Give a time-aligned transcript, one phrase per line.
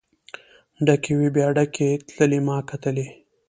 [0.85, 3.07] ډکې وې بیا ډکې تللې ما کتلی.